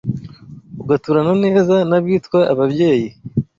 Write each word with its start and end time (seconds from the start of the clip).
Ugaturana 0.81 1.33
neza 1.45 1.75
N’abitwa 1.89 2.39
ababyeyi! 2.53 3.09